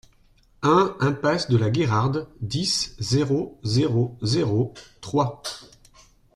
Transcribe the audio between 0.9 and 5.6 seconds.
impasse de la Guerarde, dix, zéro zéro zéro, Troyes